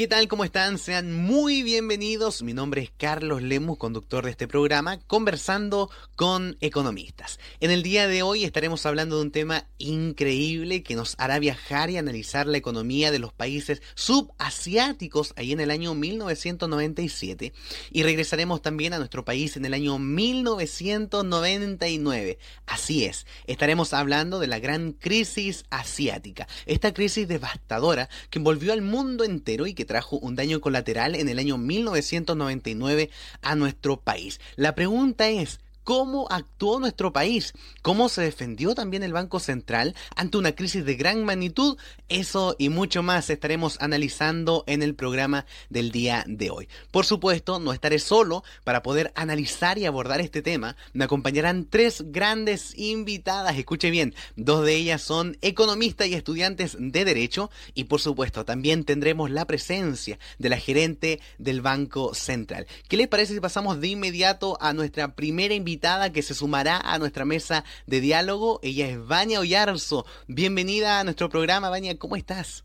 ¿Qué 0.00 0.08
tal? 0.08 0.28
¿Cómo 0.28 0.44
están? 0.44 0.78
Sean 0.78 1.12
muy 1.12 1.62
bienvenidos. 1.62 2.42
Mi 2.42 2.54
nombre 2.54 2.80
es 2.80 2.90
Carlos 2.96 3.42
Lemus, 3.42 3.76
conductor 3.76 4.24
de 4.24 4.30
este 4.30 4.48
programa, 4.48 4.98
conversando 5.00 5.90
con 6.16 6.56
economistas. 6.62 7.38
En 7.60 7.70
el 7.70 7.82
día 7.82 8.08
de 8.08 8.22
hoy 8.22 8.44
estaremos 8.44 8.86
hablando 8.86 9.16
de 9.16 9.22
un 9.24 9.30
tema 9.30 9.66
increíble 9.76 10.82
que 10.82 10.94
nos 10.94 11.16
hará 11.18 11.38
viajar 11.38 11.90
y 11.90 11.98
analizar 11.98 12.46
la 12.46 12.56
economía 12.56 13.10
de 13.10 13.18
los 13.18 13.34
países 13.34 13.82
subasiáticos 13.94 15.34
ahí 15.36 15.52
en 15.52 15.60
el 15.60 15.70
año 15.70 15.94
1997 15.94 17.52
y 17.90 18.02
regresaremos 18.02 18.62
también 18.62 18.94
a 18.94 18.98
nuestro 18.98 19.26
país 19.26 19.58
en 19.58 19.66
el 19.66 19.74
año 19.74 19.98
1999. 19.98 22.38
Así 22.64 23.04
es, 23.04 23.26
estaremos 23.46 23.92
hablando 23.92 24.38
de 24.38 24.46
la 24.46 24.60
gran 24.60 24.92
crisis 24.92 25.66
asiática, 25.68 26.48
esta 26.64 26.94
crisis 26.94 27.28
devastadora 27.28 28.08
que 28.30 28.38
envolvió 28.38 28.72
al 28.72 28.80
mundo 28.80 29.24
entero 29.24 29.66
y 29.66 29.74
que 29.74 29.89
trajo 29.90 30.18
un 30.18 30.36
daño 30.36 30.60
colateral 30.60 31.16
en 31.16 31.28
el 31.28 31.40
año 31.40 31.58
1999 31.58 33.10
a 33.42 33.56
nuestro 33.56 33.96
país. 33.96 34.40
La 34.54 34.76
pregunta 34.76 35.28
es, 35.28 35.58
cómo 35.84 36.26
actuó 36.30 36.78
nuestro 36.80 37.12
país, 37.12 37.52
cómo 37.82 38.08
se 38.08 38.22
defendió 38.22 38.74
también 38.74 39.02
el 39.02 39.12
Banco 39.12 39.40
Central 39.40 39.94
ante 40.14 40.38
una 40.38 40.52
crisis 40.52 40.84
de 40.84 40.94
gran 40.94 41.24
magnitud. 41.24 41.76
Eso 42.08 42.56
y 42.58 42.68
mucho 42.68 43.02
más 43.02 43.30
estaremos 43.30 43.76
analizando 43.80 44.64
en 44.66 44.82
el 44.82 44.94
programa 44.94 45.46
del 45.68 45.90
día 45.90 46.24
de 46.26 46.50
hoy. 46.50 46.68
Por 46.90 47.06
supuesto, 47.06 47.58
no 47.58 47.72
estaré 47.72 47.98
solo 47.98 48.44
para 48.64 48.82
poder 48.82 49.12
analizar 49.14 49.78
y 49.78 49.86
abordar 49.86 50.20
este 50.20 50.42
tema. 50.42 50.76
Me 50.92 51.04
acompañarán 51.04 51.66
tres 51.68 52.04
grandes 52.06 52.76
invitadas. 52.76 53.56
Escuche 53.56 53.90
bien, 53.90 54.14
dos 54.36 54.64
de 54.64 54.74
ellas 54.74 55.02
son 55.02 55.38
economistas 55.40 56.08
y 56.08 56.14
estudiantes 56.14 56.76
de 56.78 57.04
Derecho 57.04 57.50
y 57.74 57.84
por 57.84 58.00
supuesto 58.00 58.44
también 58.44 58.84
tendremos 58.84 59.30
la 59.30 59.46
presencia 59.46 60.18
de 60.38 60.48
la 60.48 60.58
gerente 60.58 61.20
del 61.38 61.60
Banco 61.62 62.14
Central. 62.14 62.66
¿Qué 62.88 62.96
les 62.96 63.08
parece 63.08 63.34
si 63.34 63.40
pasamos 63.40 63.80
de 63.80 63.88
inmediato 63.88 64.58
a 64.60 64.72
nuestra 64.72 65.14
primera 65.14 65.54
invitada? 65.54 65.69
Que 66.12 66.22
se 66.22 66.34
sumará 66.34 66.80
a 66.82 66.98
nuestra 66.98 67.24
mesa 67.24 67.64
de 67.86 68.00
diálogo. 68.00 68.58
Ella 68.62 68.88
es 68.88 69.06
Vania 69.06 69.40
Oyarzo. 69.40 70.04
Bienvenida 70.26 70.98
a 70.98 71.04
nuestro 71.04 71.28
programa, 71.28 71.70
Vania. 71.70 71.96
¿Cómo 71.98 72.16
estás? 72.16 72.64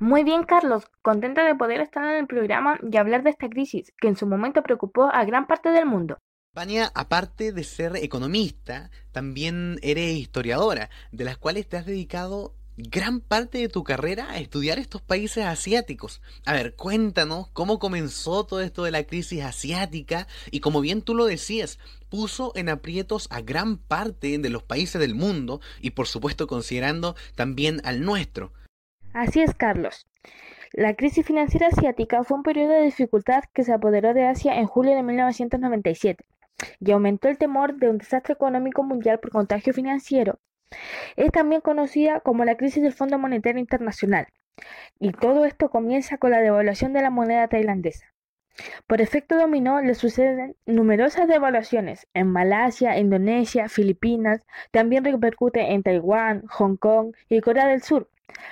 Muy 0.00 0.24
bien, 0.24 0.42
Carlos. 0.42 0.84
Contenta 1.02 1.44
de 1.44 1.54
poder 1.54 1.80
estar 1.80 2.02
en 2.04 2.20
el 2.20 2.26
programa 2.26 2.78
y 2.82 2.96
hablar 2.96 3.22
de 3.22 3.30
esta 3.30 3.48
crisis 3.48 3.92
que 4.00 4.08
en 4.08 4.16
su 4.16 4.26
momento 4.26 4.62
preocupó 4.62 5.04
a 5.12 5.24
gran 5.24 5.46
parte 5.46 5.68
del 5.70 5.86
mundo. 5.86 6.18
Vania, 6.54 6.90
aparte 6.94 7.52
de 7.52 7.64
ser 7.64 7.96
economista, 7.96 8.90
también 9.12 9.78
eres 9.80 10.16
historiadora, 10.16 10.90
de 11.12 11.24
las 11.24 11.38
cuales 11.38 11.68
te 11.68 11.76
has 11.76 11.86
dedicado 11.86 12.54
gran 12.76 13.20
parte 13.20 13.58
de 13.58 13.68
tu 13.68 13.84
carrera 13.84 14.30
a 14.30 14.38
estudiar 14.38 14.78
estos 14.78 15.02
países 15.02 15.44
asiáticos. 15.44 16.22
A 16.46 16.52
ver, 16.52 16.74
cuéntanos 16.74 17.48
cómo 17.48 17.78
comenzó 17.78 18.44
todo 18.44 18.60
esto 18.60 18.84
de 18.84 18.90
la 18.90 19.04
crisis 19.04 19.42
asiática 19.42 20.26
y 20.50 20.60
como 20.60 20.80
bien 20.80 21.02
tú 21.02 21.14
lo 21.14 21.26
decías, 21.26 21.78
puso 22.08 22.52
en 22.56 22.68
aprietos 22.68 23.28
a 23.30 23.40
gran 23.40 23.76
parte 23.76 24.38
de 24.38 24.50
los 24.50 24.62
países 24.62 25.00
del 25.00 25.14
mundo 25.14 25.60
y 25.80 25.90
por 25.90 26.06
supuesto 26.06 26.46
considerando 26.46 27.14
también 27.34 27.80
al 27.84 28.02
nuestro. 28.02 28.52
Así 29.12 29.42
es, 29.42 29.54
Carlos. 29.54 30.06
La 30.72 30.94
crisis 30.94 31.26
financiera 31.26 31.66
asiática 31.66 32.24
fue 32.24 32.38
un 32.38 32.42
periodo 32.42 32.72
de 32.72 32.84
dificultad 32.84 33.44
que 33.52 33.62
se 33.62 33.74
apoderó 33.74 34.14
de 34.14 34.26
Asia 34.26 34.58
en 34.58 34.66
julio 34.66 34.94
de 34.94 35.02
1997 35.02 36.24
y 36.80 36.90
aumentó 36.92 37.28
el 37.28 37.36
temor 37.36 37.76
de 37.76 37.90
un 37.90 37.98
desastre 37.98 38.32
económico 38.32 38.82
mundial 38.82 39.20
por 39.20 39.30
contagio 39.30 39.74
financiero 39.74 40.38
es 41.16 41.30
también 41.30 41.60
conocida 41.60 42.20
como 42.20 42.44
la 42.44 42.56
crisis 42.56 42.82
del 42.82 42.92
Fondo 42.92 43.18
Monetario 43.18 43.60
Internacional, 43.60 44.26
y 44.98 45.12
todo 45.12 45.44
esto 45.44 45.70
comienza 45.70 46.18
con 46.18 46.30
la 46.30 46.40
devaluación 46.40 46.92
de 46.92 47.02
la 47.02 47.10
moneda 47.10 47.48
tailandesa. 47.48 48.12
Por 48.86 49.00
efecto 49.00 49.36
dominó 49.36 49.80
le 49.80 49.94
suceden 49.94 50.56
numerosas 50.66 51.26
devaluaciones 51.26 52.06
en 52.12 52.30
Malasia, 52.30 52.98
Indonesia, 52.98 53.68
Filipinas, 53.68 54.44
también 54.70 55.04
repercute 55.04 55.72
en 55.72 55.82
Taiwán, 55.82 56.42
Hong 56.48 56.76
Kong 56.76 57.14
y 57.30 57.40
Corea 57.40 57.66
del 57.66 57.82
Sur, 57.82 58.10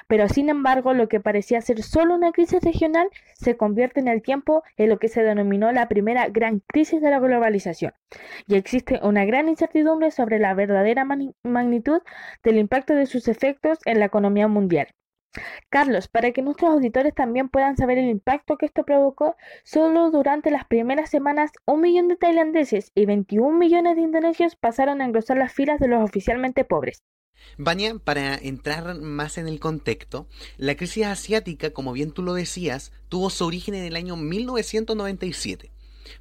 pero 0.09 0.29
sin 0.29 0.49
embargo, 0.49 0.93
lo 0.93 1.09
que 1.09 1.21
parecía 1.21 1.61
ser 1.61 1.83
solo 1.83 2.15
una 2.15 2.33
crisis 2.33 2.63
regional 2.63 3.09
se 3.35 3.57
convierte 3.57 4.01
en 4.01 4.09
el 4.09 4.23
tiempo 4.23 4.63
en 4.77 4.89
lo 4.89 4.99
que 4.99 5.09
se 5.09 5.23
denominó 5.23 5.71
la 5.73 5.89
primera 5.89 6.29
gran 6.29 6.61
crisis 6.67 7.01
de 7.01 7.11
la 7.11 7.21
globalización. 7.21 7.93
Y 8.47 8.57
existe 8.57 9.01
una 9.03 9.25
gran 9.25 9.49
incertidumbre 9.49 10.11
sobre 10.11 10.39
la 10.39 10.55
verdadera 10.55 11.07
magnitud 11.45 12.03
del 12.43 12.59
impacto 12.59 12.95
de 12.95 13.07
sus 13.07 13.29
efectos 13.29 13.79
en 13.85 14.01
la 14.01 14.07
economía 14.07 14.49
mundial. 14.49 14.89
Carlos, 15.69 16.09
para 16.09 16.33
que 16.33 16.43
nuestros 16.43 16.73
auditores 16.73 17.15
también 17.15 17.49
puedan 17.49 17.77
saber 17.77 17.99
el 17.99 18.09
impacto 18.09 18.57
que 18.57 18.67
esto 18.67 18.85
provocó, 18.85 19.37
solo 19.63 20.11
durante 20.11 20.51
las 20.51 20.65
primeras 20.65 21.09
semanas 21.09 21.53
un 21.67 21.83
millón 21.83 22.09
de 22.09 22.17
tailandeses 22.17 22.91
y 22.97 23.07
21 23.07 23.57
millones 23.57 23.95
de 23.95 24.03
indonesios 24.03 24.57
pasaron 24.57 25.01
a 25.01 25.05
engrosar 25.05 25.39
las 25.39 25.53
filas 25.53 25.79
de 25.79 25.87
los 25.87 26.03
oficialmente 26.03 26.65
pobres. 26.65 27.05
Vania, 27.59 27.97
para 27.99 28.35
entrar 28.37 28.99
más 29.01 29.39
en 29.39 29.49
el 29.49 29.61
contexto, 29.61 30.27
la 30.57 30.77
crisis 30.77 31.07
asiática, 31.07 31.71
como 31.71 31.93
bien 31.93 32.13
tú 32.13 32.23
lo 32.23 32.35
decías, 32.35 32.93
tuvo 33.09 33.31
su 33.31 33.45
origen 33.45 33.75
en 33.75 33.85
el 33.85 33.97
año 33.97 34.17
1997. 34.17 35.71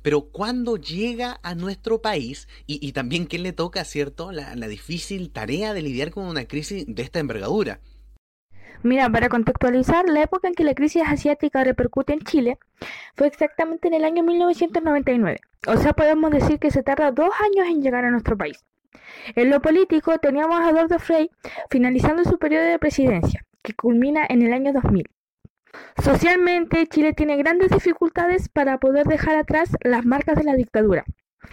Pero 0.02 0.22
cuando 0.22 0.78
llega 0.78 1.40
a 1.44 1.56
nuestro 1.56 2.02
país, 2.02 2.47
y, 2.68 2.91
también 2.91 3.25
quién 3.25 3.44
le 3.44 3.53
toca, 3.53 3.84
¿cierto?, 3.85 4.31
la, 4.31 4.56
la 4.56 4.68
difícil 4.68 5.31
tarea 5.31 5.74
de 5.74 5.81
lidiar 5.81 6.12
con 6.12 6.25
una 6.25 6.46
crisis 6.46 6.85
de 6.88 7.02
esta 7.02 7.19
envergadura. 7.19 7.80
Mira, 8.81 9.09
para 9.09 9.28
contextualizar, 9.28 10.07
la 10.07 10.24
época 10.24 10.47
en 10.47 10.53
que 10.53 10.63
la 10.63 10.74
crisis 10.74 11.03
asiática 11.06 11.63
repercute 11.63 12.13
en 12.13 12.22
Chile 12.22 12.57
fue 13.16 13.28
exactamente 13.28 13.90
en 13.90 13.94
el 13.94 14.06
año 14.06 14.24
1999. 14.24 15.41
O 15.68 15.78
sea, 15.78 15.94
podemos 15.94 16.31
decir 16.31 16.59
que 16.59 16.72
se 16.72 16.81
tarda 16.81 17.12
dos 17.12 17.30
años 17.41 17.68
en 17.68 17.81
llegar 17.81 18.06
a 18.06 18.12
nuestro 18.12 18.38
país. 18.38 18.63
En 19.36 19.50
lo 19.50 19.62
político, 19.62 20.18
teníamos 20.18 20.60
a 20.60 20.70
Eduardo 20.70 21.00
Frei 21.00 21.30
finalizando 21.70 22.24
su 22.24 22.38
periodo 22.38 22.66
de 22.66 22.80
presidencia, 22.80 23.46
que 23.62 23.74
culmina 23.74 24.26
en 24.28 24.42
el 24.42 24.54
año 24.54 24.74
2000. 24.74 25.06
Socialmente, 26.04 26.88
Chile 26.88 27.14
tiene 27.14 27.38
grandes 27.38 27.70
dificultades 27.70 28.50
para 28.50 28.80
poder 28.80 29.06
dejar 29.06 29.36
atrás 29.36 29.70
las 29.84 30.06
marcas 30.06 30.36
de 30.38 30.44
la 30.44 30.56
dictadura. 30.56 31.06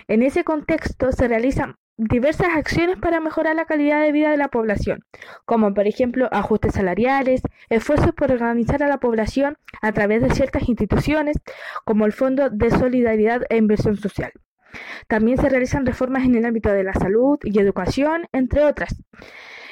En 0.08 0.22
ese 0.22 0.44
contexto 0.44 1.12
se 1.12 1.28
realizan 1.28 1.76
diversas 1.98 2.48
acciones 2.54 2.98
para 2.98 3.20
mejorar 3.20 3.56
la 3.56 3.64
calidad 3.64 4.02
de 4.02 4.12
vida 4.12 4.30
de 4.30 4.36
la 4.36 4.48
población, 4.48 5.04
como 5.44 5.72
por 5.72 5.86
ejemplo 5.86 6.28
ajustes 6.30 6.74
salariales, 6.74 7.40
esfuerzos 7.70 8.12
por 8.12 8.30
organizar 8.30 8.82
a 8.82 8.88
la 8.88 8.98
población 8.98 9.56
a 9.80 9.92
través 9.92 10.22
de 10.22 10.30
ciertas 10.30 10.68
instituciones, 10.68 11.36
como 11.84 12.04
el 12.04 12.12
Fondo 12.12 12.50
de 12.50 12.70
Solidaridad 12.70 13.42
e 13.48 13.56
Inversión 13.56 13.96
Social. 13.96 14.32
También 15.08 15.38
se 15.38 15.48
realizan 15.48 15.86
reformas 15.86 16.24
en 16.24 16.34
el 16.34 16.44
ámbito 16.44 16.70
de 16.70 16.84
la 16.84 16.94
salud 16.94 17.38
y 17.42 17.58
educación, 17.58 18.26
entre 18.32 18.64
otras. 18.64 18.96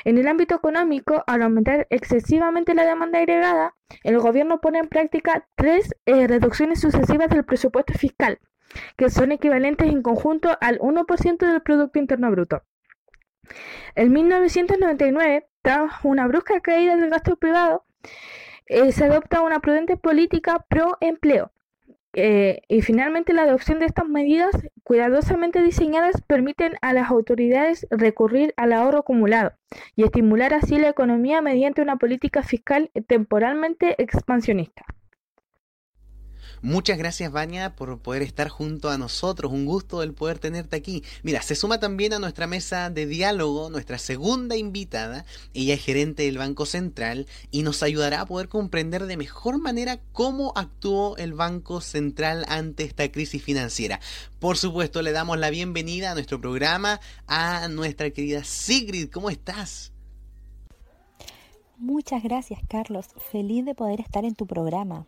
En 0.04 0.18
el 0.18 0.28
ámbito 0.28 0.54
económico, 0.54 1.24
al 1.26 1.42
aumentar 1.42 1.86
excesivamente 1.88 2.74
la 2.74 2.84
demanda 2.84 3.18
agregada, 3.18 3.74
el 4.02 4.18
gobierno 4.18 4.60
pone 4.60 4.78
en 4.78 4.88
práctica 4.88 5.48
tres 5.54 5.94
eh, 6.04 6.26
reducciones 6.26 6.80
sucesivas 6.80 7.30
del 7.30 7.44
presupuesto 7.44 7.94
fiscal, 7.94 8.38
que 8.96 9.08
son 9.08 9.32
equivalentes 9.32 9.88
en 9.88 10.02
conjunto 10.02 10.58
al 10.60 10.78
1% 10.78 11.38
del 11.38 11.62
Producto 11.62 11.98
Interno 11.98 12.30
Bruto. 12.30 12.62
En 13.94 14.12
1999, 14.12 15.48
tras 15.62 15.92
una 16.02 16.26
brusca 16.26 16.60
caída 16.60 16.96
del 16.96 17.10
gasto 17.10 17.36
privado, 17.36 17.86
eh, 18.66 18.92
se 18.92 19.04
adopta 19.04 19.40
una 19.40 19.60
prudente 19.60 19.96
política 19.96 20.64
pro 20.68 20.98
empleo, 21.00 21.52
eh, 22.14 22.62
y 22.68 22.82
finalmente 22.82 23.32
la 23.32 23.42
adopción 23.42 23.78
de 23.78 23.86
estas 23.86 24.08
medidas 24.08 24.50
cuidadosamente 24.82 25.62
diseñadas 25.62 26.22
permiten 26.22 26.74
a 26.82 26.92
las 26.92 27.10
autoridades 27.10 27.86
recurrir 27.90 28.54
al 28.56 28.72
ahorro 28.72 29.00
acumulado 29.00 29.52
y 29.96 30.04
estimular 30.04 30.54
así 30.54 30.78
la 30.78 30.88
economía 30.88 31.42
mediante 31.42 31.82
una 31.82 31.96
política 31.96 32.42
fiscal 32.42 32.90
temporalmente 33.06 34.00
expansionista. 34.02 34.84
Muchas 36.64 36.96
gracias, 36.96 37.30
Vania, 37.30 37.76
por 37.76 37.98
poder 37.98 38.22
estar 38.22 38.48
junto 38.48 38.88
a 38.88 38.96
nosotros. 38.96 39.52
Un 39.52 39.66
gusto 39.66 40.02
el 40.02 40.14
poder 40.14 40.38
tenerte 40.38 40.76
aquí. 40.76 41.04
Mira, 41.22 41.42
se 41.42 41.56
suma 41.56 41.78
también 41.78 42.14
a 42.14 42.18
nuestra 42.18 42.46
mesa 42.46 42.88
de 42.88 43.04
diálogo 43.04 43.68
nuestra 43.68 43.98
segunda 43.98 44.56
invitada. 44.56 45.26
Ella 45.52 45.74
es 45.74 45.84
gerente 45.84 46.22
del 46.22 46.38
Banco 46.38 46.64
Central 46.64 47.26
y 47.50 47.64
nos 47.64 47.82
ayudará 47.82 48.22
a 48.22 48.26
poder 48.26 48.48
comprender 48.48 49.04
de 49.04 49.18
mejor 49.18 49.60
manera 49.60 50.00
cómo 50.12 50.54
actuó 50.56 51.18
el 51.18 51.34
Banco 51.34 51.82
Central 51.82 52.46
ante 52.48 52.84
esta 52.84 53.12
crisis 53.12 53.42
financiera. 53.42 54.00
Por 54.38 54.56
supuesto, 54.56 55.02
le 55.02 55.12
damos 55.12 55.38
la 55.38 55.50
bienvenida 55.50 56.12
a 56.12 56.14
nuestro 56.14 56.40
programa 56.40 56.98
a 57.26 57.68
nuestra 57.68 58.08
querida 58.08 58.42
Sigrid. 58.42 59.10
¿Cómo 59.10 59.28
estás? 59.28 59.92
Muchas 61.76 62.22
gracias, 62.22 62.60
Carlos. 62.70 63.08
Feliz 63.30 63.66
de 63.66 63.74
poder 63.74 64.00
estar 64.00 64.24
en 64.24 64.34
tu 64.34 64.46
programa. 64.46 65.06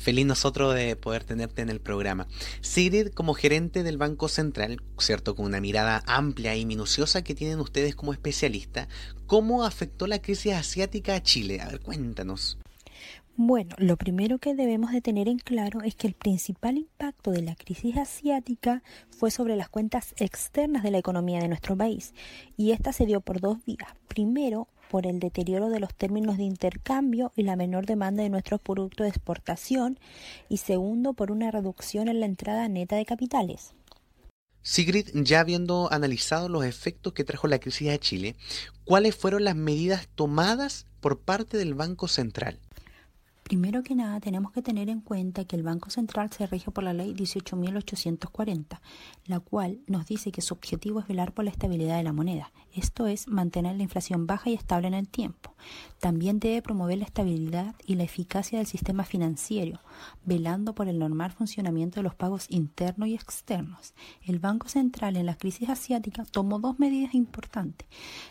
Feliz 0.00 0.24
nosotros 0.24 0.74
de 0.74 0.96
poder 0.96 1.24
tenerte 1.24 1.60
en 1.60 1.68
el 1.68 1.78
programa. 1.78 2.26
Sigrid, 2.62 3.08
como 3.08 3.34
gerente 3.34 3.82
del 3.82 3.98
Banco 3.98 4.28
Central, 4.28 4.80
¿cierto? 4.98 5.36
Con 5.36 5.44
una 5.44 5.60
mirada 5.60 6.02
amplia 6.06 6.56
y 6.56 6.64
minuciosa 6.64 7.22
que 7.22 7.34
tienen 7.34 7.60
ustedes 7.60 7.94
como 7.94 8.14
especialista, 8.14 8.88
¿cómo 9.26 9.62
afectó 9.62 10.06
la 10.06 10.22
crisis 10.22 10.54
asiática 10.54 11.16
a 11.16 11.22
Chile? 11.22 11.60
A 11.60 11.68
ver, 11.68 11.80
cuéntanos. 11.80 12.56
Bueno, 13.36 13.74
lo 13.76 13.98
primero 13.98 14.38
que 14.38 14.54
debemos 14.54 14.90
de 14.90 15.02
tener 15.02 15.28
en 15.28 15.38
claro 15.38 15.82
es 15.82 15.94
que 15.94 16.06
el 16.06 16.14
principal 16.14 16.78
impacto 16.78 17.30
de 17.30 17.42
la 17.42 17.54
crisis 17.54 17.98
asiática 17.98 18.82
fue 19.10 19.30
sobre 19.30 19.54
las 19.54 19.68
cuentas 19.68 20.14
externas 20.16 20.82
de 20.82 20.90
la 20.90 20.98
economía 20.98 21.40
de 21.40 21.48
nuestro 21.48 21.76
país 21.76 22.14
y 22.56 22.70
esta 22.70 22.94
se 22.94 23.04
dio 23.04 23.20
por 23.20 23.40
dos 23.40 23.58
vías. 23.66 23.92
Primero, 24.08 24.68
por 24.90 25.06
el 25.06 25.20
deterioro 25.20 25.70
de 25.70 25.78
los 25.78 25.94
términos 25.94 26.36
de 26.36 26.42
intercambio 26.42 27.32
y 27.36 27.44
la 27.44 27.54
menor 27.54 27.86
demanda 27.86 28.24
de 28.24 28.28
nuestros 28.28 28.60
productos 28.60 29.04
de 29.04 29.10
exportación 29.10 30.00
y 30.48 30.56
segundo, 30.56 31.12
por 31.12 31.30
una 31.30 31.52
reducción 31.52 32.08
en 32.08 32.18
la 32.18 32.26
entrada 32.26 32.68
neta 32.68 32.96
de 32.96 33.06
capitales. 33.06 33.72
Sigrid, 34.62 35.08
ya 35.14 35.40
habiendo 35.40 35.90
analizado 35.92 36.48
los 36.48 36.64
efectos 36.64 37.12
que 37.12 37.24
trajo 37.24 37.46
la 37.46 37.60
crisis 37.60 37.88
a 37.90 37.98
Chile, 37.98 38.34
¿cuáles 38.84 39.14
fueron 39.14 39.44
las 39.44 39.54
medidas 39.54 40.08
tomadas 40.14 40.86
por 41.00 41.20
parte 41.20 41.56
del 41.56 41.74
Banco 41.74 42.08
Central? 42.08 42.58
Primero 43.50 43.82
que 43.82 43.96
nada, 43.96 44.20
tenemos 44.20 44.52
que 44.52 44.62
tener 44.62 44.88
en 44.88 45.00
cuenta 45.00 45.44
que 45.44 45.56
el 45.56 45.64
Banco 45.64 45.90
Central 45.90 46.30
se 46.30 46.46
rige 46.46 46.70
por 46.70 46.84
la 46.84 46.92
ley 46.92 47.12
18.840, 47.14 48.78
la 49.26 49.40
cual 49.40 49.80
nos 49.88 50.06
dice 50.06 50.30
que 50.30 50.40
su 50.40 50.54
objetivo 50.54 51.00
es 51.00 51.08
velar 51.08 51.32
por 51.32 51.44
la 51.44 51.50
estabilidad 51.50 51.96
de 51.96 52.04
la 52.04 52.12
moneda, 52.12 52.52
esto 52.72 53.08
es, 53.08 53.26
mantener 53.26 53.74
la 53.74 53.82
inflación 53.82 54.28
baja 54.28 54.50
y 54.50 54.54
estable 54.54 54.86
en 54.86 54.94
el 54.94 55.08
tiempo. 55.08 55.56
También 55.98 56.38
debe 56.38 56.62
promover 56.62 56.98
la 56.98 57.04
estabilidad 57.04 57.74
y 57.84 57.96
la 57.96 58.04
eficacia 58.04 58.58
del 58.58 58.68
sistema 58.68 59.02
financiero, 59.02 59.80
velando 60.24 60.72
por 60.72 60.86
el 60.86 61.00
normal 61.00 61.32
funcionamiento 61.32 61.98
de 61.98 62.04
los 62.04 62.14
pagos 62.14 62.46
internos 62.50 63.08
y 63.08 63.14
externos. 63.14 63.94
El 64.24 64.38
Banco 64.38 64.68
Central 64.68 65.16
en 65.16 65.26
la 65.26 65.34
crisis 65.34 65.68
asiática 65.68 66.24
tomó 66.24 66.60
dos 66.60 66.78
medidas 66.78 67.14
importantes. 67.14 67.88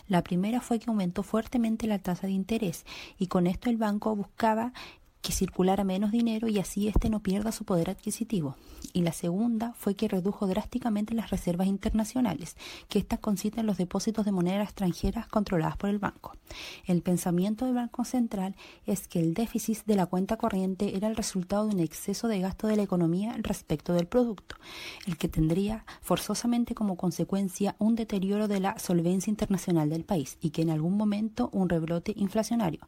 La 0.07 0.24
primera 0.24 0.62
fue 0.62 0.80
que 0.80 0.89
aumentó 0.89 1.24
fuertemente 1.24 1.88
la 1.88 2.00
tasa 2.00 2.25
de 2.25 2.33
interés 2.33 2.86
y 3.18 3.27
con 3.27 3.48
esto 3.48 3.69
el 3.69 3.75
banco 3.75 4.15
buscaba 4.15 4.72
que 5.21 5.33
circulara 5.33 5.83
menos 5.83 6.12
dinero 6.12 6.48
y 6.48 6.60
así 6.60 6.88
éste 6.88 7.10
no 7.10 7.19
pierda 7.19 7.51
su 7.51 7.66
poder 7.66 7.89
adquisitivo. 7.89 8.56
Y 8.94 9.01
la 9.01 9.12
segunda 9.12 9.74
fue 9.77 9.95
que 9.95 10.07
redujo 10.07 10.48
drásticamente 10.48 11.13
las 11.13 11.30
reservas 11.30 11.68
internacionales, 11.68 12.56
que 12.88 13.00
éstas 13.00 13.19
consisten 13.19 13.62
en 13.62 13.68
los 13.68 13.77
depósitos 13.77 14.25
de 14.25 14.31
moneda 14.31 14.63
extranjeras 14.63 15.27
controladas 15.27 15.77
por 15.77 15.89
el 15.89 16.00
banco. 16.00 16.36
El 16.86 17.01
pensamiento 17.01 17.66
del 17.66 17.75
Banco 17.75 18.06
Central 18.06 18.56
es 18.86 19.07
que 19.07 19.19
el 19.19 19.33
déficit 19.33 19.86
de 19.86 19.95
la 19.95 20.06
cuenta 20.06 20.38
corriente 20.38 20.95
era 20.95 21.07
el 21.07 21.16
resultado 21.16 21.68
de 21.68 21.75
un 21.75 21.81
exceso 21.81 22.27
de 22.27 22.39
gasto 22.39 22.68
de 22.68 22.77
la 22.77 22.83
economía 22.83 23.36
respecto 23.39 23.94
del 23.94 24.07
producto, 24.07 24.56
el 25.06 25.18
que 25.18 25.27
tendría 25.27 25.86
forzosamente 26.01 26.75
como 26.75 26.95
consecuencia 26.95 27.75
un 27.77 27.95
deterioro 27.95 28.48
de 28.48 28.60
la 28.60 28.80
solvencia 28.80 29.30
internacional 29.30 29.89
del 29.89 30.06
país 30.06 30.38
y 30.42 30.51
que 30.51 30.62
en 30.62 30.69
algún 30.69 30.98
momento 30.98 31.50
un 31.54 31.69
rebrote 31.69 32.13
inflacionario. 32.15 32.88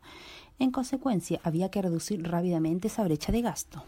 En 0.62 0.70
consecuencia, 0.70 1.42
había 1.44 1.72
que 1.72 1.82
reducir 1.82 2.22
rápidamente 2.22 2.88
esa 2.88 3.04
brecha 3.04 3.32
de 3.32 3.42
gasto, 3.42 3.84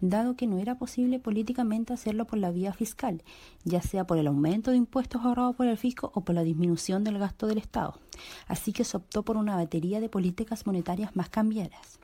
dado 0.00 0.36
que 0.36 0.46
no 0.46 0.60
era 0.60 0.78
posible 0.78 1.18
políticamente 1.18 1.92
hacerlo 1.92 2.24
por 2.24 2.38
la 2.38 2.52
vía 2.52 2.72
fiscal, 2.72 3.24
ya 3.64 3.82
sea 3.82 4.06
por 4.06 4.18
el 4.18 4.28
aumento 4.28 4.70
de 4.70 4.76
impuestos 4.76 5.22
ahorrados 5.24 5.56
por 5.56 5.66
el 5.66 5.76
fisco 5.76 6.12
o 6.14 6.20
por 6.20 6.36
la 6.36 6.44
disminución 6.44 7.02
del 7.02 7.18
gasto 7.18 7.48
del 7.48 7.58
Estado. 7.58 7.98
Así 8.46 8.72
que 8.72 8.84
se 8.84 8.96
optó 8.96 9.24
por 9.24 9.36
una 9.36 9.56
batería 9.56 9.98
de 9.98 10.08
políticas 10.08 10.68
monetarias 10.68 11.16
más 11.16 11.30
cambiadas. 11.30 11.98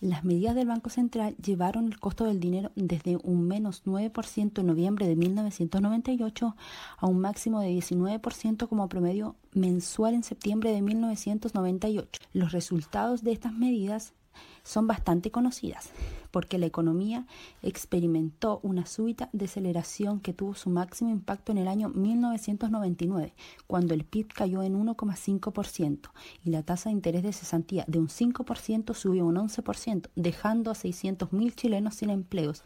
Las 0.00 0.22
medidas 0.22 0.54
del 0.54 0.68
Banco 0.68 0.90
Central 0.90 1.34
llevaron 1.44 1.86
el 1.86 1.98
costo 1.98 2.24
del 2.24 2.38
dinero 2.38 2.70
desde 2.76 3.18
un 3.24 3.48
menos 3.48 3.82
9% 3.84 4.60
en 4.60 4.66
noviembre 4.66 5.08
de 5.08 5.16
1998 5.16 6.54
a 6.98 7.06
un 7.06 7.18
máximo 7.18 7.60
de 7.60 7.70
19% 7.70 8.68
como 8.68 8.88
promedio 8.88 9.34
mensual 9.54 10.14
en 10.14 10.22
septiembre 10.22 10.70
de 10.70 10.82
1998. 10.82 12.20
Los 12.32 12.52
resultados 12.52 13.24
de 13.24 13.32
estas 13.32 13.52
medidas 13.54 14.14
son 14.62 14.86
bastante 14.86 15.30
conocidas 15.30 15.92
porque 16.30 16.58
la 16.58 16.66
economía 16.66 17.26
experimentó 17.62 18.60
una 18.62 18.86
súbita 18.86 19.28
deceleración 19.32 20.20
que 20.20 20.32
tuvo 20.32 20.54
su 20.54 20.70
máximo 20.70 21.10
impacto 21.10 21.52
en 21.52 21.58
el 21.58 21.68
año 21.68 21.88
1999, 21.88 23.34
cuando 23.66 23.94
el 23.94 24.04
PIB 24.04 24.28
cayó 24.32 24.62
en 24.62 24.74
1,5% 24.74 26.10
y 26.44 26.50
la 26.50 26.62
tasa 26.62 26.90
de 26.90 26.94
interés 26.94 27.22
de 27.22 27.32
cesantía 27.32 27.84
de 27.86 27.98
un 27.98 28.08
5% 28.08 28.94
subió 28.94 29.26
un 29.26 29.36
11%, 29.36 30.08
dejando 30.14 30.70
a 30.70 30.74
600.000 30.74 31.54
chilenos 31.54 31.94
sin 31.96 32.10
empleos, 32.10 32.62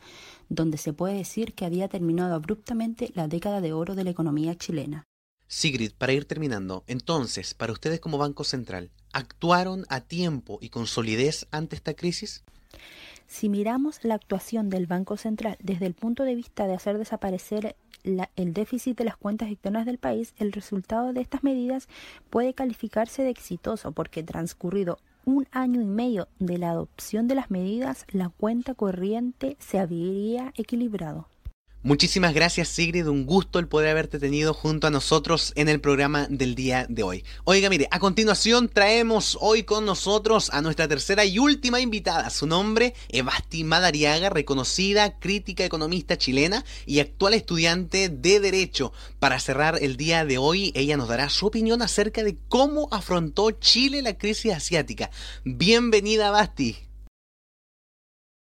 donde 0.49 0.79
se 0.79 0.93
puede 0.93 1.15
decir 1.15 1.55
que 1.55 1.65
había 1.65 1.89
terminado 1.89 2.35
abruptamente 2.35 3.11
la 3.15 3.29
década 3.29 3.61
de 3.61 3.73
oro 3.73 3.95
de 3.95 4.05
la 4.05 4.11
economía 4.11 4.55
chilena. 4.57 5.05
Sigrid, 5.47 5.93
para 5.99 6.15
ir 6.15 6.25
terminando, 6.25 6.83
entonces, 6.87 7.53
para 7.53 7.75
ustedes 7.75 8.01
como 8.01 8.17
Banco 8.17 8.43
Central, 8.43 8.91
¿actuaron 9.13 9.85
a 9.89 10.01
tiempo 10.01 10.59
y 10.61 10.69
con 10.69 10.87
solidez 10.87 11.47
ante 11.51 11.77
esta 11.77 11.95
crisis? 11.95 12.43
Si 13.27 13.49
miramos 13.49 14.05
la 14.05 14.15
actuación 14.15 14.69
del 14.69 14.87
Banco 14.87 15.17
Central 15.17 15.57
desde 15.61 15.87
el 15.87 15.95
punto 15.95 16.25
de 16.25 16.35
vista 16.35 16.67
de 16.67 16.75
hacer 16.75 16.99
desaparecer 16.99 17.77
el 18.05 18.53
déficit 18.53 18.99
de 18.99 19.05
las 19.05 19.17
cuentas 19.17 19.51
externas 19.51 19.87
del 19.87 19.99
país, 19.99 20.35
el 20.37 20.53
resultado 20.53 21.13
de 21.13 21.21
estas 21.21 21.43
medidas 21.43 21.89
puede 22.31 22.53
calificarse 22.53 23.23
de 23.23 23.31
exitoso 23.31 23.93
porque 23.93 24.23
transcurrido 24.23 24.99
un 25.25 25.47
año 25.53 25.81
y 25.81 25.87
medio 25.87 26.29
de 26.41 26.59
la 26.59 26.71
adopción 26.71 27.29
de 27.29 27.37
las 27.37 27.51
medidas, 27.51 28.07
la 28.11 28.29
cuenta 28.29 28.75
corriente 28.75 29.57
se 29.61 29.79
habría 29.79 30.53
equilibrado. 30.57 31.29
Muchísimas 31.85 32.33
gracias 32.33 32.69
Sigrid, 32.69 33.09
un 33.09 33.27
gusto 33.27 33.59
el 33.59 33.67
poder 33.67 33.91
haberte 33.91 34.21
tenido 34.21 34.55
junto 34.55 34.87
a 34.87 34.91
nosotros 34.91 35.53
en 35.57 35.69
el 35.69 35.81
programa 35.81 36.29
del 36.31 36.55
día 36.55 36.87
de 36.89 37.03
hoy. 37.03 37.25
Oiga, 37.43 37.69
mire, 37.71 37.89
a 37.91 37.99
continuación 37.99 38.69
traemos 38.69 39.37
hoy 39.41 39.65
con 39.65 39.85
nosotros 39.85 40.49
a 40.53 40.63
nuestra 40.63 40.87
tercera 40.87 41.25
y 41.25 41.41
última 41.41 41.81
invitada. 41.81 42.31
Su 42.31 42.47
nombre, 42.47 42.95
Evasti 43.09 43.65
Madariaga, 43.65 44.31
reconocida 44.31 45.19
crítica 45.19 45.65
economista 45.65 46.17
chilena 46.17 46.65
y 46.87 47.01
actual 47.01 47.35
estudiante 47.35 48.09
de 48.09 48.39
Derecho. 48.39 48.93
Para 49.19 49.41
cerrar 49.41 49.77
el 49.83 49.97
día 49.97 50.25
de 50.25 50.39
hoy, 50.39 50.71
ella 50.77 50.97
nos 50.97 51.09
dará 51.09 51.31
su 51.31 51.47
opinión 51.47 51.83
acerca 51.83 52.23
de 52.23 52.39
cómo 52.47 52.87
afrontó 52.93 53.51
Chile 53.51 54.03
la 54.03 54.17
crisis 54.17 54.53
asiática. 54.53 55.11
Bienvenida, 55.45 56.31
Basti. 56.31 56.92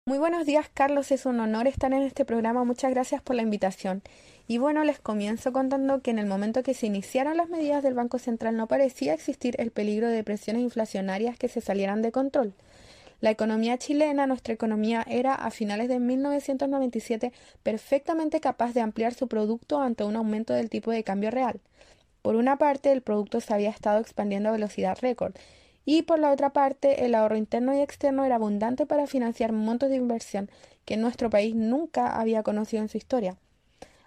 Muy 0.09 0.17
buenos 0.17 0.47
días, 0.47 0.71
Carlos. 0.73 1.13
Es 1.13 1.27
un 1.27 1.39
honor 1.39 1.67
estar 1.67 1.93
en 1.93 2.03
este 2.03 2.25
programa. 2.25 2.65
Muchas 2.65 2.93
gracias 2.93 3.21
por 3.21 3.37
la 3.37 3.43
invitación. 3.43 4.01
Y 4.47 4.57
bueno, 4.57 4.83
les 4.83 5.01
comienzo 5.01 5.53
contando 5.53 6.01
que 6.01 6.11
en 6.11 6.19
el 6.19 6.25
momento 6.25 6.63
que 6.63 6.73
se 6.73 6.87
iniciaron 6.87 7.37
las 7.37 7.51
medidas 7.51 7.83
del 7.83 7.93
Banco 7.93 8.19
Central 8.19 8.57
no 8.57 8.69
parecía 8.69 9.13
existir 9.13 9.55
el 9.59 9.71
peligro 9.71 10.09
de 10.09 10.25
presiones 10.25 10.63
inflacionarias 10.63 11.37
que 11.37 11.51
se 11.51 11.61
salieran 11.61 12.01
de 12.01 12.11
control. 12.11 12.55
La 13.21 13.31
economía 13.31 13.77
chilena, 13.77 14.27
nuestra 14.27 14.55
economía, 14.55 15.05
era 15.07 15.35
a 15.35 15.51
finales 15.51 15.91
de 15.91 15.99
1997 15.99 17.35
perfectamente 17.63 18.41
capaz 18.41 18.73
de 18.73 18.81
ampliar 18.81 19.13
su 19.13 19.29
producto 19.29 19.79
ante 19.79 20.05
un 20.05 20.17
aumento 20.17 20.55
del 20.55 20.71
tipo 20.71 20.91
de 20.91 21.05
cambio 21.05 21.31
real. 21.31 21.61
Por 22.23 22.35
una 22.35 22.57
parte, 22.57 22.93
el 22.93 23.03
producto 23.03 23.43
se 23.43 23.53
había 23.53 23.69
estado 23.69 24.01
expandiendo 24.01 24.49
a 24.49 24.53
velocidad 24.53 24.97
récord 25.03 25.35
y 25.91 26.03
por 26.03 26.19
la 26.19 26.33
otra 26.33 26.51
parte 26.51 27.07
el 27.07 27.15
ahorro 27.15 27.39
interno 27.39 27.75
y 27.75 27.81
externo 27.81 28.27
era 28.27 28.35
abundante 28.35 28.85
para 28.85 29.07
financiar 29.07 29.53
montos 29.53 29.89
de 29.89 29.97
inversión 29.97 30.51
que 30.85 30.99
nuestro 30.99 31.31
país 31.31 31.55
nunca 31.55 32.21
había 32.21 32.43
conocido 32.43 32.83
en 32.83 32.91
su 32.91 32.99
historia. 32.99 33.39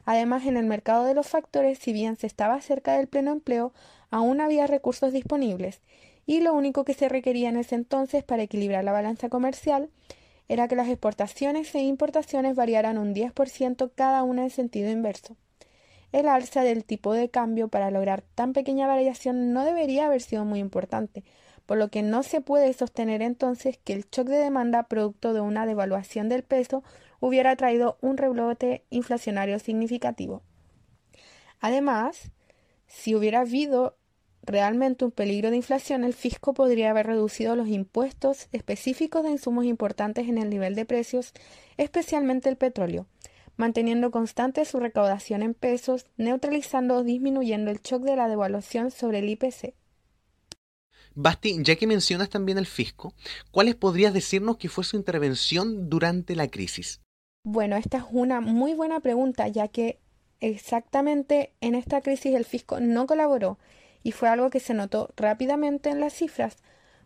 Además, 0.06 0.46
en 0.46 0.58
el 0.58 0.68
mercado 0.68 1.06
de 1.06 1.16
los 1.16 1.28
factores, 1.28 1.80
si 1.80 1.92
bien 1.92 2.18
se 2.18 2.28
estaba 2.28 2.62
cerca 2.62 2.96
del 2.96 3.08
pleno 3.08 3.32
empleo, 3.32 3.74
aún 4.12 4.42
había 4.42 4.68
recursos 4.68 5.12
disponibles, 5.12 5.82
y 6.28 6.42
lo 6.42 6.54
único 6.54 6.84
que 6.84 6.94
se 6.94 7.10
requería 7.10 7.50
en 7.50 7.58
ese 7.58 7.74
entonces 7.74 8.24
para 8.24 8.44
equilibrar 8.44 8.84
la 8.84 8.92
balanza 8.92 9.30
comercial 9.30 9.90
era 10.50 10.68
que 10.68 10.76
las 10.76 10.88
exportaciones 10.88 11.74
e 11.74 11.80
importaciones 11.80 12.56
variaran 12.56 13.00
un 13.00 13.16
10% 13.16 13.90
cada 13.96 14.22
una 14.22 14.44
en 14.44 14.52
sentido 14.52 14.92
inverso. 14.92 15.36
El 16.12 16.28
alza 16.28 16.62
del 16.62 16.86
tipo 16.86 17.14
de 17.14 17.30
cambio 17.30 17.70
para 17.70 17.90
lograr 17.90 18.22
tan 18.36 18.54
pequeña 18.54 18.86
variación 18.86 19.52
no 19.52 19.66
debería 19.66 20.06
haber 20.06 20.22
sido 20.22 20.46
muy 20.46 20.60
importante, 20.60 21.24
por 21.72 21.78
lo 21.78 21.88
que 21.88 22.02
no 22.02 22.22
se 22.22 22.42
puede 22.42 22.74
sostener 22.74 23.22
entonces 23.22 23.78
que 23.78 23.94
el 23.94 24.04
shock 24.12 24.28
de 24.28 24.40
demanda 24.40 24.90
producto 24.90 25.34
de 25.34 25.40
una 25.40 25.66
devaluación 25.66 26.28
del 26.28 26.44
peso 26.44 26.84
hubiera 27.22 27.56
traído 27.56 27.98
un 28.02 28.18
rebrote 28.18 28.84
inflacionario 28.90 29.58
significativo. 29.58 30.42
Además, 31.62 32.34
si 32.88 33.16
hubiera 33.16 33.40
habido 33.40 33.96
realmente 34.44 35.06
un 35.06 35.12
peligro 35.12 35.50
de 35.50 35.56
inflación, 35.56 36.04
el 36.04 36.14
fisco 36.14 36.54
podría 36.54 36.90
haber 36.90 37.08
reducido 37.08 37.56
los 37.56 37.70
impuestos 37.70 38.50
específicos 38.52 39.24
de 39.24 39.32
insumos 39.32 39.64
importantes 39.64 40.28
en 40.28 40.40
el 40.40 40.50
nivel 40.50 40.76
de 40.76 40.84
precios, 40.84 41.32
especialmente 41.78 42.50
el 42.50 42.58
petróleo, 42.58 43.08
manteniendo 43.56 44.12
constante 44.12 44.66
su 44.66 44.82
recaudación 44.82 45.42
en 45.42 45.54
pesos, 45.54 46.06
neutralizando 46.18 46.98
o 46.98 47.04
disminuyendo 47.06 47.72
el 47.72 47.80
shock 47.80 48.04
de 48.04 48.18
la 48.18 48.28
devaluación 48.28 48.92
sobre 48.92 49.20
el 49.20 49.30
IPC. 49.30 49.74
Basti, 51.16 51.58
ya 51.62 51.76
que 51.76 51.88
mencionas 51.88 52.30
también 52.30 52.58
el 52.58 52.66
fisco, 52.66 53.14
¿cuáles 53.52 53.76
podrías 53.76 54.14
decirnos 54.14 54.58
que 54.58 54.70
fue 54.70 54.84
su 54.84 54.96
intervención 54.96 55.90
durante 55.90 56.36
la 56.36 56.48
crisis? 56.48 57.02
Bueno, 57.44 57.76
esta 57.76 57.98
es 57.98 58.04
una 58.12 58.40
muy 58.40 58.74
buena 58.74 59.00
pregunta, 59.00 59.48
ya 59.48 59.68
que 59.68 60.00
exactamente 60.40 61.52
en 61.60 61.76
esta 61.76 62.02
crisis 62.02 62.36
el 62.36 62.46
fisco 62.46 62.80
no 62.80 63.08
colaboró 63.08 63.58
y 64.04 64.12
fue 64.12 64.30
algo 64.30 64.50
que 64.50 64.60
se 64.60 64.74
notó 64.74 65.10
rápidamente 65.16 65.90
en 65.90 66.00
las 66.00 66.14
cifras, 66.14 66.58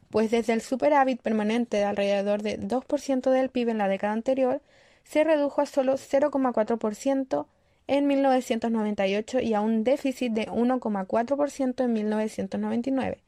pues 0.10 0.32
desde 0.32 0.54
el 0.54 0.62
superávit 0.62 1.22
permanente 1.22 1.78
de 1.78 1.84
alrededor 1.84 2.42
de 2.42 2.60
2% 2.60 3.32
del 3.32 3.50
PIB 3.50 3.70
en 3.70 3.78
la 3.80 3.88
década 3.88 4.14
anterior, 4.14 4.62
se 5.04 5.24
redujo 5.24 5.62
a 5.62 5.66
solo 5.66 5.96
0,4% 5.96 7.48
en 7.88 8.08
1998 8.08 9.40
y 9.40 9.54
a 9.54 9.62
un 9.62 9.84
déficit 9.84 10.32
de 10.34 10.48
1,4% 10.48 11.84
en 11.84 11.94
1999. 11.94 13.25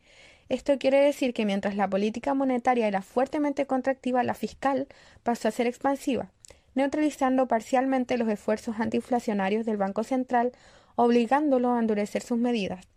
Esto 0.49 0.77
quiere 0.77 1.01
decir 1.01 1.33
que 1.33 1.45
mientras 1.45 1.75
la 1.75 1.89
política 1.89 2.33
monetaria 2.33 2.87
era 2.87 3.01
fuertemente 3.01 3.65
contractiva, 3.65 4.23
la 4.23 4.33
fiscal 4.33 4.87
pasó 5.23 5.47
a 5.47 5.51
ser 5.51 5.67
expansiva, 5.67 6.31
neutralizando 6.73 7.47
parcialmente 7.47 8.17
los 8.17 8.29
esfuerzos 8.29 8.79
antiinflacionarios 8.79 9.65
del 9.65 9.77
Banco 9.77 10.03
Central, 10.03 10.53
obligándolo 10.95 11.73
a 11.73 11.79
endurecer 11.79 12.21
sus 12.21 12.37
medidas. 12.37 12.87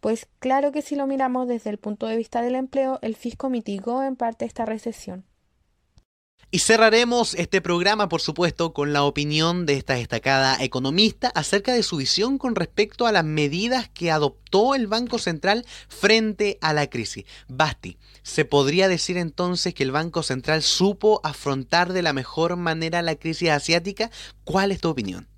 Pues 0.00 0.26
claro 0.38 0.72
que 0.72 0.82
si 0.82 0.96
lo 0.96 1.06
miramos 1.06 1.46
desde 1.46 1.70
el 1.70 1.78
punto 1.78 2.06
de 2.06 2.16
vista 2.16 2.42
del 2.42 2.54
empleo, 2.54 2.98
el 3.02 3.14
fisco 3.16 3.50
mitigó 3.50 4.02
en 4.02 4.16
parte 4.16 4.44
esta 4.44 4.64
recesión. 4.64 5.24
Y 6.52 6.58
cerraremos 6.58 7.34
este 7.34 7.60
programa, 7.60 8.08
por 8.08 8.20
supuesto, 8.20 8.72
con 8.72 8.92
la 8.92 9.04
opinión 9.04 9.66
de 9.66 9.74
esta 9.74 9.94
destacada 9.94 10.56
economista 10.60 11.28
acerca 11.34 11.72
de 11.72 11.84
su 11.84 11.98
visión 11.98 12.38
con 12.38 12.56
respecto 12.56 13.06
a 13.06 13.12
las 13.12 13.24
medidas 13.24 13.88
que 13.88 14.10
adoptó 14.10 14.74
el 14.74 14.88
Banco 14.88 15.18
Central 15.18 15.64
frente 15.88 16.58
a 16.60 16.72
la 16.72 16.88
crisis. 16.88 17.24
Basti, 17.46 17.98
¿se 18.22 18.44
podría 18.44 18.88
decir 18.88 19.16
entonces 19.16 19.74
que 19.74 19.84
el 19.84 19.92
Banco 19.92 20.24
Central 20.24 20.62
supo 20.62 21.20
afrontar 21.22 21.92
de 21.92 22.02
la 22.02 22.12
mejor 22.12 22.56
manera 22.56 23.00
la 23.00 23.14
crisis 23.14 23.50
asiática? 23.50 24.10
¿Cuál 24.42 24.72
es 24.72 24.80
tu 24.80 24.88
opinión? 24.88 25.28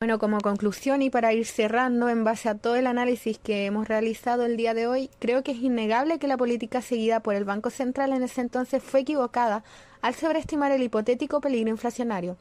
Bueno, 0.00 0.20
como 0.20 0.38
conclusión 0.38 1.02
y 1.02 1.10
para 1.10 1.32
ir 1.32 1.44
cerrando 1.44 2.08
en 2.08 2.22
base 2.22 2.48
a 2.48 2.54
todo 2.54 2.76
el 2.76 2.86
análisis 2.86 3.36
que 3.36 3.66
hemos 3.66 3.88
realizado 3.88 4.46
el 4.46 4.56
día 4.56 4.72
de 4.72 4.86
hoy, 4.86 5.10
creo 5.18 5.42
que 5.42 5.50
es 5.50 5.58
innegable 5.58 6.20
que 6.20 6.28
la 6.28 6.36
política 6.36 6.82
seguida 6.82 7.18
por 7.18 7.34
el 7.34 7.44
Banco 7.44 7.68
Central 7.70 8.12
en 8.12 8.22
ese 8.22 8.40
entonces 8.40 8.80
fue 8.80 9.00
equivocada 9.00 9.64
al 10.00 10.14
sobreestimar 10.14 10.70
el 10.70 10.84
hipotético 10.84 11.40
peligro 11.40 11.70
inflacionario. 11.70 12.36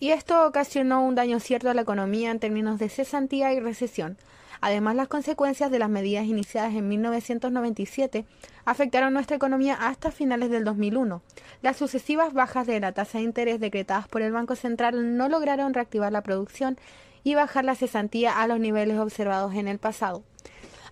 Y 0.00 0.10
esto 0.10 0.46
ocasionó 0.46 1.02
un 1.02 1.14
daño 1.14 1.40
cierto 1.40 1.70
a 1.70 1.74
la 1.74 1.80
economía 1.80 2.30
en 2.30 2.40
términos 2.40 2.78
de 2.78 2.90
cesantía 2.90 3.54
y 3.54 3.60
recesión. 3.60 4.18
Además, 4.62 4.94
las 4.94 5.08
consecuencias 5.08 5.72
de 5.72 5.80
las 5.80 5.90
medidas 5.90 6.24
iniciadas 6.24 6.72
en 6.74 6.88
1997 6.88 8.24
afectaron 8.64 9.12
nuestra 9.12 9.34
economía 9.34 9.74
hasta 9.74 10.12
finales 10.12 10.50
del 10.50 10.62
2001. 10.62 11.20
Las 11.62 11.76
sucesivas 11.76 12.32
bajas 12.32 12.68
de 12.68 12.78
la 12.78 12.92
tasa 12.92 13.18
de 13.18 13.24
interés 13.24 13.58
decretadas 13.58 14.06
por 14.06 14.22
el 14.22 14.30
Banco 14.30 14.54
Central 14.54 15.16
no 15.16 15.28
lograron 15.28 15.74
reactivar 15.74 16.12
la 16.12 16.22
producción 16.22 16.78
y 17.24 17.34
bajar 17.34 17.64
la 17.64 17.74
cesantía 17.74 18.40
a 18.40 18.46
los 18.46 18.60
niveles 18.60 19.00
observados 19.00 19.52
en 19.54 19.66
el 19.66 19.80
pasado. 19.80 20.22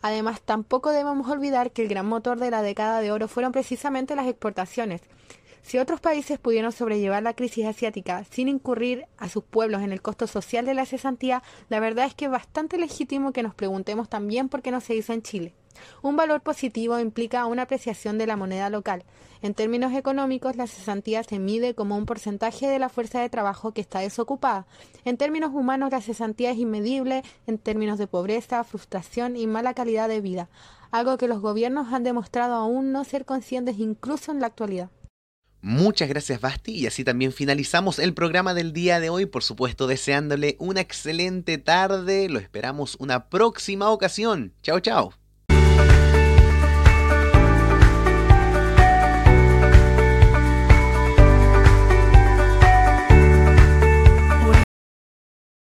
Además, 0.03 0.41
tampoco 0.41 0.91
debemos 0.91 1.29
olvidar 1.29 1.71
que 1.71 1.83
el 1.83 1.89
gran 1.89 2.07
motor 2.07 2.41
de 2.41 2.51
la 2.51 2.63
década 2.63 3.01
de 3.01 3.13
oro 3.13 3.29
fueron 3.29 3.53
precisamente 3.53 4.17
las 4.17 4.27
exportaciones, 4.27 5.01
si 5.63 5.79
otros 5.79 6.01
países 6.01 6.39
pudieron 6.39 6.73
sobrellevar 6.73 7.23
la 7.23 7.35
crisis 7.35 7.67
asiática 7.67 8.25
sin 8.31 8.49
incurrir 8.49 9.07
a 9.19 9.29
sus 9.29 9.45
pueblos 9.45 9.83
en 9.83 9.93
el 9.93 10.03
costo 10.03 10.27
social 10.27 10.65
de 10.65 10.75
la 10.75 10.87
cesantía, 10.87 11.43
la 11.69 11.81
verdad 11.81 12.07
es 12.07 12.15
que 12.15 12.27
es 12.27 12.31
bastante 12.31 12.79
legítimo 12.79 13.33
que 13.33 13.43
nos 13.43 13.55
preguntemos 13.55 14.09
también 14.09 14.49
por 14.49 14.63
qué 14.63 14.71
no 14.71 14.81
se 14.81 14.95
hizo 14.95 15.13
en 15.13 15.23
Chile. 15.23 15.55
Un 16.03 16.17
valor 16.17 16.41
positivo 16.43 16.99
implica 16.99 17.47
una 17.47 17.63
apreciación 17.63 18.19
de 18.19 18.27
la 18.27 18.37
moneda 18.37 18.71
local. 18.71 19.05
En 19.43 19.55
términos 19.55 19.93
económicos, 19.93 20.57
la 20.57 20.67
cesantía 20.67 21.23
se 21.23 21.39
mide 21.39 21.75
como 21.75 21.97
un 21.97 22.07
porcentaje 22.07 22.67
de 22.67 22.79
la 22.79 22.89
fuerza 22.89 23.21
de 23.21 23.31
trabajo 23.31 23.73
que 23.73 23.81
está 23.81 24.01
desocupada. 24.01 24.67
En 25.05 25.17
términos 25.17 25.53
humanos, 25.55 25.91
la 25.93 26.01
cesantía 26.01 26.51
es 26.51 26.59
inmedible 26.59 27.23
en 27.47 27.59
términos 27.59 27.99
de 27.99 28.07
pobreza, 28.07 28.65
frustración 28.65 29.37
y 29.37 29.47
mala 29.47 29.75
calidad 29.75 30.09
de 30.09 30.21
vida, 30.21 30.49
algo 30.91 31.17
que 31.17 31.29
los 31.29 31.41
gobiernos 31.41 31.93
han 31.93 32.03
demostrado 32.03 32.55
aún 32.55 32.93
no 32.93 33.05
ser 33.05 33.25
conscientes 33.25 33.79
incluso 33.79 34.33
en 34.33 34.41
la 34.41 34.49
actualidad. 34.49 34.91
Muchas 35.63 36.09
gracias 36.09 36.41
Basti 36.41 36.73
y 36.73 36.87
así 36.87 37.05
también 37.05 37.33
finalizamos 37.33 37.99
el 37.99 38.15
programa 38.15 38.55
del 38.55 38.73
día 38.73 38.99
de 38.99 39.11
hoy, 39.11 39.27
por 39.27 39.43
supuesto 39.43 39.87
deseándole 39.87 40.57
una 40.59 40.81
excelente 40.81 41.59
tarde, 41.59 42.29
lo 42.31 42.39
esperamos 42.39 42.97
una 42.99 43.29
próxima 43.29 43.91
ocasión. 43.91 44.55
Chao, 44.63 44.81
chao. 44.81 45.20